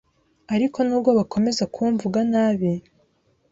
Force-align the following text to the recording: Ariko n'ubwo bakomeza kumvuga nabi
Ariko 0.55 0.77
n'ubwo 0.83 1.09
bakomeza 1.19 1.63
kumvuga 1.75 2.19
nabi 2.31 2.71